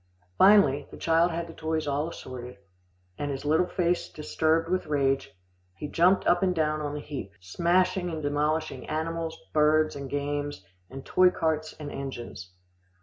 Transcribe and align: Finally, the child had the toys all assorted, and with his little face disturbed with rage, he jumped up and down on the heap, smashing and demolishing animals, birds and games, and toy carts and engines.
Finally, 0.39 0.87
the 0.89 0.97
child 0.97 1.29
had 1.29 1.45
the 1.45 1.53
toys 1.53 1.85
all 1.85 2.09
assorted, 2.09 2.57
and 3.19 3.29
with 3.29 3.37
his 3.39 3.45
little 3.45 3.67
face 3.67 4.09
disturbed 4.09 4.67
with 4.67 4.87
rage, 4.87 5.31
he 5.75 5.87
jumped 5.87 6.25
up 6.25 6.41
and 6.41 6.55
down 6.55 6.81
on 6.81 6.95
the 6.95 6.99
heap, 6.99 7.33
smashing 7.39 8.09
and 8.09 8.23
demolishing 8.23 8.89
animals, 8.89 9.39
birds 9.53 9.95
and 9.95 10.09
games, 10.09 10.65
and 10.89 11.05
toy 11.05 11.29
carts 11.29 11.75
and 11.79 11.91
engines. 11.91 12.49